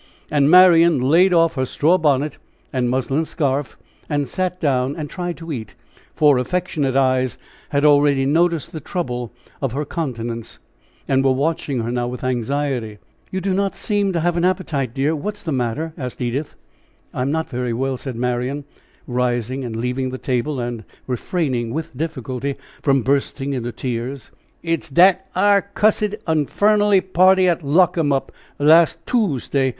[0.31, 2.39] And Marian laid off her straw bonnet
[2.73, 3.77] and muslin scarf
[4.09, 5.75] and sat down and tried to eat,
[6.15, 7.37] for affectionate eyes
[7.69, 10.57] had already noticed the trouble of her countenance,
[11.07, 12.97] and were watching her now with anxiety.
[13.29, 16.55] "You do not seem to have an appetite, dear; what is the matter?" asked Edith.
[17.13, 18.63] "I am not very well," said Marian,
[19.05, 24.31] rising and leaving the table, and refraining with difficulty from bursting into tears.
[24.63, 29.69] "It's dat ar cussed infunnelly party at Lockemup last Toosday!"